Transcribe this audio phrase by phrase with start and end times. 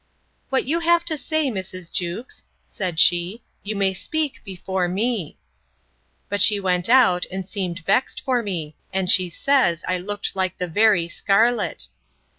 [0.49, 1.91] What you have to say, Mrs.
[1.91, 5.37] Jewkes, said she, you may speak before me.
[6.27, 10.57] But she went out, and seemed vexed for me; and she says, I looked like
[10.57, 11.87] the very scarlet.